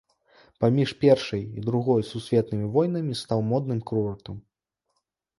Паміж 0.63 0.91
першай 1.01 1.43
і 1.59 1.65
другой 1.67 2.05
сусветнымі 2.11 2.67
войнамі 2.77 3.13
стаў 3.19 3.43
модным 3.51 3.83
курортам. 3.91 4.35